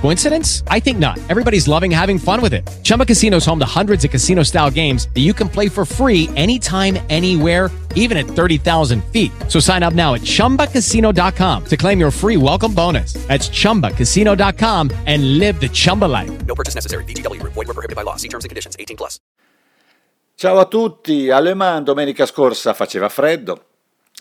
Coincidence? 0.00 0.62
I 0.68 0.78
think 0.80 0.98
not. 0.98 1.18
Everybody's 1.28 1.66
loving 1.66 1.90
having 1.90 2.18
fun 2.18 2.40
with 2.40 2.54
it. 2.54 2.64
Chumba 2.84 3.04
Casino 3.04 3.38
is 3.38 3.44
home 3.44 3.58
to 3.58 3.66
hundreds 3.66 4.04
of 4.04 4.10
casino 4.10 4.44
style 4.44 4.70
games 4.70 5.08
that 5.14 5.22
you 5.22 5.34
can 5.34 5.48
play 5.48 5.68
for 5.68 5.84
free 5.84 6.30
anytime, 6.36 6.96
anywhere, 7.10 7.70
even 7.96 8.16
at 8.16 8.26
30,000 8.26 9.02
feet. 9.12 9.32
So 9.48 9.58
sign 9.58 9.82
up 9.82 9.94
now 9.94 10.14
at 10.14 10.20
chumbacasino.com 10.20 11.64
to 11.64 11.76
claim 11.76 11.98
your 11.98 12.12
free 12.12 12.36
welcome 12.36 12.72
bonus. 12.72 13.14
That's 13.26 13.48
chumbacasino.com 13.48 14.92
and 15.06 15.38
live 15.38 15.58
the 15.60 15.68
Chumba 15.68 16.04
life. 16.04 16.30
No 16.46 16.54
purchase 16.54 16.76
necessary. 16.76 17.02
VGW 17.04 17.40
Group. 17.40 17.54
Void 17.54 17.66
were 17.66 17.74
prohibited 17.74 17.96
by 17.96 18.02
law. 18.02 18.16
See 18.16 18.28
terms 18.28 18.44
and 18.44 18.50
conditions. 18.50 18.76
18 18.78 18.96
plus. 18.96 19.18
Ciao 20.38 20.58
a 20.58 20.66
tutti, 20.66 21.30
a 21.30 21.40
Le 21.40 21.54
Mans 21.54 21.82
domenica 21.82 22.26
scorsa 22.26 22.74
faceva 22.74 23.08
freddo 23.08 23.64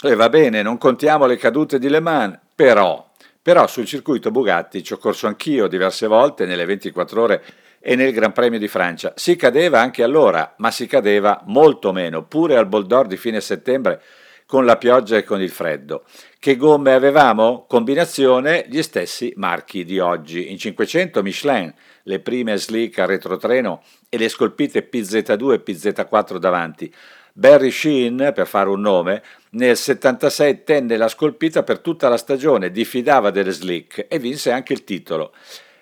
e 0.02 0.16
va 0.16 0.30
bene, 0.30 0.62
non 0.62 0.78
contiamo 0.78 1.26
le 1.26 1.36
cadute 1.36 1.78
di 1.78 1.90
Le 1.90 2.00
Mans, 2.00 2.40
però, 2.56 3.12
però 3.46 3.68
sul 3.68 3.86
circuito 3.86 4.32
Bugatti 4.32 4.84
ci 4.84 4.94
ho 4.94 4.98
corso 4.98 5.28
anch'io 5.28 5.68
diverse 5.68 6.08
volte 6.08 6.48
nelle 6.48 6.66
24 6.66 7.22
ore 7.22 7.44
e 7.80 7.96
nel 7.96 8.12
Gran 8.12 8.32
Premio 8.32 8.58
di 8.58 8.68
Francia. 8.68 9.14
Si 9.16 9.36
cadeva 9.36 9.80
anche 9.80 10.02
allora, 10.02 10.56
ma 10.58 10.72
si 10.72 10.88
cadeva 10.88 11.44
molto 11.46 11.92
meno, 11.92 12.26
pure 12.26 12.58
al 12.58 12.66
Boldor 12.66 13.06
di 13.06 13.18
fine 13.18 13.40
settembre 13.42 14.02
con 14.48 14.66
la 14.66 14.78
pioggia 14.78 15.18
e 15.18 15.24
con 15.24 15.44
il 15.44 15.52
freddo. 15.52 16.06
Che 16.40 16.56
gomme 16.56 16.94
avevamo? 16.94 17.68
Combinazione 17.68 18.66
gli 18.68 18.82
stessi 18.82 19.32
marchi 19.36 19.84
di 19.84 20.00
oggi. 20.00 20.50
In 20.50 20.58
500 20.58 21.22
Michelin, 21.22 21.72
le 22.02 22.20
prime 22.22 22.58
slick 22.58 22.98
a 22.98 23.06
retrotreno 23.06 23.84
e 24.10 24.18
le 24.18 24.28
scolpite 24.28 24.90
PZ2 24.92 25.52
e 25.52 25.64
PZ4 25.64 26.38
davanti. 26.38 26.92
Barry 27.38 27.70
Sheen, 27.70 28.32
per 28.34 28.48
fare 28.48 28.70
un 28.70 28.80
nome, 28.80 29.22
nel 29.50 29.76
76 29.76 30.64
tenne 30.64 30.96
la 30.96 31.10
scolpita 31.10 31.64
per 31.64 31.80
tutta 31.80 32.08
la 32.08 32.16
stagione, 32.16 32.72
diffidava 32.72 33.30
delle 33.30 33.52
slick 33.52 34.06
e 34.08 34.20
vinse 34.20 34.54
anche 34.54 34.72
il 34.72 34.86
titolo. 34.86 35.34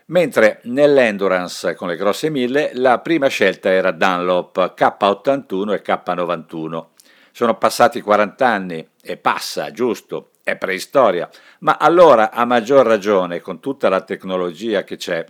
Mentre 0.07 0.61
nell'endurance 0.63 1.75
con 1.75 1.89
le 1.89 1.95
grosse 1.95 2.31
mille 2.31 2.71
la 2.73 2.97
prima 3.01 3.27
scelta 3.27 3.69
era 3.69 3.91
Dunlop 3.91 4.73
K81 4.75 5.73
e 5.73 5.81
K91. 5.85 6.85
Sono 7.31 7.55
passati 7.59 8.01
40 8.01 8.47
anni 8.47 8.89
e 8.99 9.17
passa, 9.17 9.69
giusto, 9.69 10.31
è 10.43 10.55
preistoria, 10.55 11.29
ma 11.59 11.77
allora 11.79 12.31
a 12.31 12.45
maggior 12.45 12.83
ragione 12.83 13.41
con 13.41 13.59
tutta 13.59 13.89
la 13.89 14.01
tecnologia 14.01 14.83
che 14.83 14.95
c'è 14.95 15.23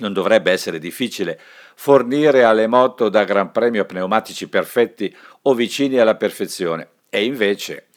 non 0.00 0.12
dovrebbe 0.12 0.50
essere 0.50 0.80
difficile 0.80 1.40
fornire 1.74 2.44
alle 2.44 2.66
moto 2.66 3.08
da 3.08 3.24
Gran 3.24 3.50
Premio 3.50 3.84
pneumatici 3.84 4.48
perfetti 4.48 5.14
o 5.42 5.54
vicini 5.54 5.98
alla 5.98 6.16
perfezione. 6.16 6.88
E 7.08 7.24
invece 7.24 7.88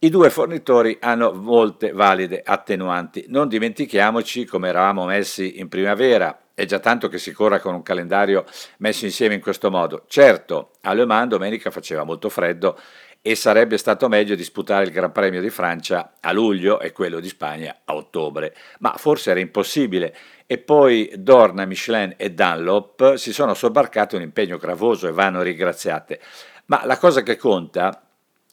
i 0.00 0.10
due 0.10 0.30
fornitori 0.30 0.98
hanno 1.00 1.32
molte 1.32 1.92
valide 1.92 2.42
attenuanti. 2.44 3.24
Non 3.28 3.48
dimentichiamoci 3.48 4.44
come 4.44 4.68
eravamo 4.68 5.06
messi 5.06 5.58
in 5.58 5.68
primavera. 5.68 6.38
È 6.52 6.64
già 6.64 6.78
tanto 6.78 7.08
che 7.08 7.18
si 7.18 7.32
corra 7.32 7.60
con 7.60 7.74
un 7.74 7.82
calendario 7.82 8.44
messo 8.78 9.04
insieme 9.04 9.34
in 9.34 9.40
questo 9.40 9.70
modo. 9.70 10.04
Certo, 10.06 10.72
a 10.82 10.92
Le 10.92 11.06
Mans 11.06 11.28
domenica 11.28 11.70
faceva 11.70 12.04
molto 12.04 12.28
freddo 12.28 12.78
e 13.26 13.34
sarebbe 13.34 13.76
stato 13.76 14.06
meglio 14.06 14.36
disputare 14.36 14.84
il 14.84 14.92
Gran 14.92 15.10
Premio 15.10 15.40
di 15.40 15.50
Francia 15.50 16.12
a 16.20 16.30
luglio 16.30 16.78
e 16.78 16.92
quello 16.92 17.18
di 17.18 17.26
Spagna 17.26 17.78
a 17.84 17.96
ottobre, 17.96 18.54
ma 18.78 18.94
forse 18.96 19.32
era 19.32 19.40
impossibile 19.40 20.14
e 20.46 20.58
poi 20.58 21.10
Dorna, 21.16 21.64
Michelin 21.64 22.14
e 22.16 22.30
Dunlop 22.30 23.14
si 23.14 23.32
sono 23.32 23.54
sobbarcati 23.54 24.14
un 24.14 24.22
impegno 24.22 24.58
gravoso 24.58 25.08
e 25.08 25.12
vanno 25.12 25.42
ringraziate. 25.42 26.20
Ma 26.66 26.82
la 26.84 26.98
cosa 26.98 27.24
che 27.24 27.36
conta 27.36 28.00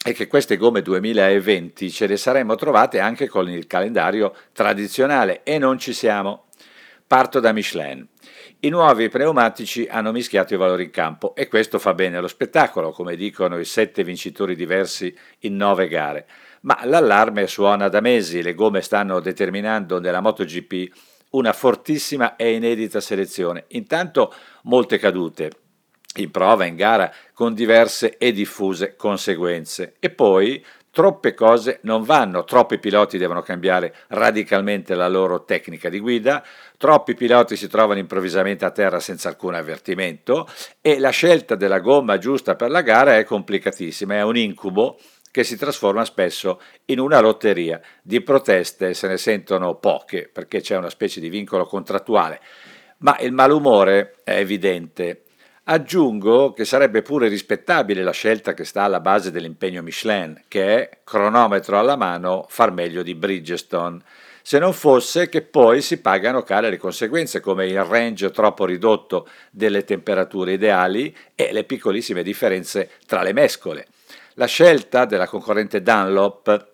è 0.03 0.11
che 0.11 0.25
queste 0.25 0.57
gomme 0.57 0.81
2020 0.81 1.91
ce 1.91 2.07
le 2.07 2.17
saremmo 2.17 2.55
trovate 2.55 2.99
anche 2.99 3.27
con 3.27 3.47
il 3.47 3.67
calendario 3.67 4.33
tradizionale 4.53 5.43
e 5.43 5.59
non 5.59 5.77
ci 5.77 5.93
siamo. 5.93 6.45
Parto 7.05 7.39
da 7.39 7.51
Michelin. 7.51 8.07
I 8.59 8.69
nuovi 8.69 9.09
pneumatici 9.09 9.87
hanno 9.89 10.11
mischiato 10.11 10.53
i 10.53 10.57
valori 10.57 10.83
in 10.83 10.89
campo 10.91 11.35
e 11.35 11.47
questo 11.47 11.79
fa 11.79 11.93
bene 11.93 12.17
allo 12.17 12.27
spettacolo, 12.27 12.91
come 12.91 13.15
dicono 13.15 13.59
i 13.59 13.65
sette 13.65 14.03
vincitori 14.03 14.55
diversi 14.55 15.15
in 15.39 15.55
nove 15.55 15.87
gare. 15.87 16.27
Ma 16.61 16.79
l'allarme 16.85 17.47
suona 17.47 17.89
da 17.89 17.99
mesi, 17.99 18.41
le 18.41 18.53
gomme 18.53 18.81
stanno 18.81 19.19
determinando 19.19 19.99
nella 19.99 20.21
MotoGP 20.21 20.91
una 21.31 21.53
fortissima 21.53 22.35
e 22.35 22.53
inedita 22.53 22.99
selezione. 22.99 23.65
Intanto 23.69 24.33
molte 24.63 24.97
cadute, 24.97 25.51
in 26.15 26.31
prova, 26.31 26.65
in 26.65 26.75
gara, 26.75 27.11
con 27.33 27.53
diverse 27.53 28.17
e 28.17 28.31
diffuse 28.31 28.95
conseguenze. 28.95 29.95
E 29.99 30.09
poi 30.09 30.63
troppe 30.93 31.33
cose 31.33 31.79
non 31.83 32.03
vanno, 32.03 32.43
troppi 32.43 32.77
piloti 32.77 33.17
devono 33.17 33.41
cambiare 33.41 33.95
radicalmente 34.09 34.93
la 34.93 35.07
loro 35.07 35.43
tecnica 35.43 35.89
di 35.89 35.97
guida, 35.97 36.45
troppi 36.77 37.15
piloti 37.15 37.55
si 37.55 37.67
trovano 37.67 37.99
improvvisamente 37.99 38.63
a 38.63 38.69
terra 38.69 38.99
senza 38.99 39.27
alcun 39.27 39.55
avvertimento. 39.55 40.47
E 40.81 40.99
la 40.99 41.09
scelta 41.09 41.55
della 41.55 41.79
gomma 41.79 42.19
giusta 42.19 42.55
per 42.55 42.69
la 42.69 42.81
gara 42.81 43.17
è 43.17 43.23
complicatissima, 43.23 44.13
è 44.13 44.21
un 44.21 44.37
incubo 44.37 44.99
che 45.31 45.43
si 45.43 45.57
trasforma 45.57 46.05
spesso 46.05 46.61
in 46.85 46.99
una 46.99 47.19
lotteria. 47.19 47.81
Di 48.03 48.21
proteste. 48.21 48.93
Se 48.93 49.07
ne 49.07 49.17
sentono 49.17 49.73
poche 49.77 50.29
perché 50.31 50.61
c'è 50.61 50.77
una 50.77 50.91
specie 50.91 51.19
di 51.19 51.29
vincolo 51.29 51.65
contrattuale, 51.65 52.39
ma 52.99 53.17
il 53.19 53.31
malumore 53.31 54.17
è 54.23 54.35
evidente. 54.35 55.23
Aggiungo 55.65 56.51
che 56.51 56.65
sarebbe 56.65 57.01
pure 57.01 57.29
rispettabile 57.29 58.03
la 58.03 58.11
scelta 58.11 58.53
che 58.53 58.65
sta 58.65 58.83
alla 58.83 58.99
base 58.99 59.31
dell'impegno 59.31 59.81
Michelin, 59.81 60.43
che 60.49 60.75
è, 60.75 60.99
cronometro 61.05 61.79
alla 61.79 61.95
mano, 61.95 62.45
far 62.49 62.71
meglio 62.71 63.01
di 63.01 63.15
Bridgestone, 63.15 64.01
se 64.41 64.59
non 64.59 64.73
fosse 64.73 65.29
che 65.29 65.41
poi 65.41 65.81
si 65.81 66.01
pagano 66.01 66.41
care 66.41 66.69
le 66.69 66.75
conseguenze, 66.75 67.39
come 67.39 67.65
il 67.65 67.81
range 67.81 68.29
troppo 68.31 68.65
ridotto 68.65 69.25
delle 69.51 69.85
temperature 69.85 70.51
ideali 70.51 71.15
e 71.33 71.53
le 71.53 71.63
piccolissime 71.63 72.23
differenze 72.23 72.89
tra 73.05 73.21
le 73.21 73.31
mescole. 73.31 73.87
La 74.33 74.47
scelta 74.47 75.05
della 75.05 75.27
concorrente 75.27 75.81
Dunlop, 75.81 76.71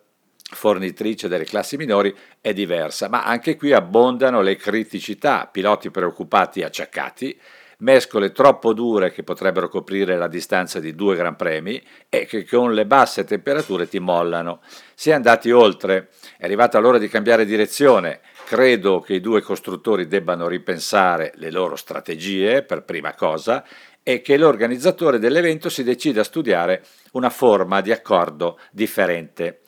fornitrice 0.52 1.28
delle 1.28 1.44
classi 1.44 1.76
minori, 1.76 2.12
è 2.40 2.52
diversa, 2.52 3.08
ma 3.08 3.22
anche 3.22 3.54
qui 3.54 3.72
abbondano 3.72 4.40
le 4.40 4.56
criticità, 4.56 5.46
piloti 5.46 5.92
preoccupati 5.92 6.58
e 6.58 6.64
acciaccati, 6.64 7.40
mescole 7.80 8.32
troppo 8.32 8.72
dure 8.72 9.12
che 9.12 9.22
potrebbero 9.22 9.68
coprire 9.68 10.16
la 10.16 10.28
distanza 10.28 10.80
di 10.80 10.94
due 10.94 11.16
Gran 11.16 11.36
Premi 11.36 11.82
e 12.08 12.26
che 12.26 12.46
con 12.46 12.72
le 12.72 12.86
basse 12.86 13.24
temperature 13.24 13.88
ti 13.88 13.98
mollano. 13.98 14.60
Si 14.94 15.10
è 15.10 15.12
andati 15.12 15.50
oltre, 15.50 16.08
è 16.38 16.44
arrivata 16.44 16.78
l'ora 16.78 16.98
di 16.98 17.08
cambiare 17.08 17.44
direzione. 17.44 18.20
Credo 18.46 19.00
che 19.00 19.14
i 19.14 19.20
due 19.20 19.42
costruttori 19.42 20.06
debbano 20.06 20.48
ripensare 20.48 21.32
le 21.36 21.50
loro 21.50 21.76
strategie 21.76 22.62
per 22.62 22.82
prima 22.82 23.14
cosa 23.14 23.64
e 24.02 24.22
che 24.22 24.36
l'organizzatore 24.36 25.18
dell'evento 25.18 25.68
si 25.68 25.84
decida 25.84 26.22
a 26.22 26.24
studiare 26.24 26.84
una 27.12 27.30
forma 27.30 27.80
di 27.80 27.92
accordo 27.92 28.58
differente. 28.70 29.60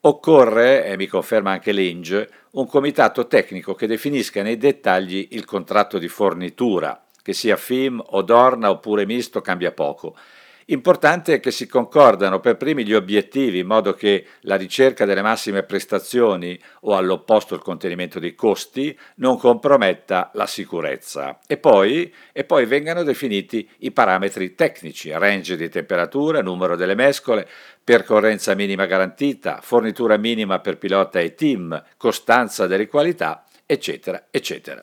Occorre, 0.00 0.84
e 0.84 0.96
mi 0.96 1.06
conferma 1.06 1.52
anche 1.52 1.72
l'Inge, 1.72 2.28
un 2.52 2.66
comitato 2.66 3.26
tecnico 3.26 3.74
che 3.74 3.86
definisca 3.86 4.42
nei 4.42 4.58
dettagli 4.58 5.28
il 5.32 5.44
contratto 5.44 5.98
di 5.98 6.08
fornitura, 6.08 7.03
che 7.24 7.32
sia 7.32 7.56
FIM 7.56 8.02
o 8.04 8.20
Dorna 8.20 8.68
oppure 8.68 9.06
misto 9.06 9.40
cambia 9.40 9.72
poco. 9.72 10.14
Importante 10.66 11.34
è 11.34 11.40
che 11.40 11.50
si 11.50 11.66
concordano 11.66 12.40
per 12.40 12.56
primi 12.56 12.84
gli 12.84 12.94
obiettivi 12.94 13.58
in 13.58 13.66
modo 13.66 13.94
che 13.94 14.26
la 14.40 14.56
ricerca 14.56 15.06
delle 15.06 15.22
massime 15.22 15.62
prestazioni 15.62 16.58
o 16.82 16.96
all'opposto 16.96 17.54
il 17.54 17.62
contenimento 17.62 18.18
dei 18.18 18.34
costi 18.34 18.98
non 19.16 19.38
comprometta 19.38 20.30
la 20.34 20.46
sicurezza 20.46 21.38
e 21.46 21.56
poi, 21.56 22.12
e 22.32 22.44
poi 22.44 22.66
vengano 22.66 23.02
definiti 23.02 23.68
i 23.78 23.90
parametri 23.90 24.54
tecnici, 24.54 25.10
range 25.10 25.56
di 25.56 25.68
temperatura, 25.70 26.42
numero 26.42 26.76
delle 26.76 26.94
mescole, 26.94 27.48
percorrenza 27.82 28.54
minima 28.54 28.84
garantita, 28.84 29.60
fornitura 29.62 30.18
minima 30.18 30.60
per 30.60 30.76
pilota 30.76 31.20
e 31.20 31.34
team, 31.34 31.82
costanza 31.96 32.66
delle 32.66 32.86
qualità, 32.86 33.44
eccetera, 33.66 34.26
eccetera. 34.30 34.82